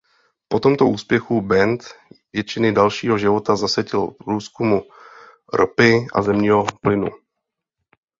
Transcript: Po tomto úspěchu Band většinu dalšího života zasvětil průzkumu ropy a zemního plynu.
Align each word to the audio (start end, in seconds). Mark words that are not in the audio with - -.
Po 0.47 0.59
tomto 0.59 0.87
úspěchu 0.87 1.41
Band 1.41 1.83
většinu 2.33 2.73
dalšího 2.73 3.17
života 3.17 3.55
zasvětil 3.55 4.07
průzkumu 4.07 4.81
ropy 5.53 6.07
a 6.13 6.21
zemního 6.21 6.65
plynu. 6.81 7.07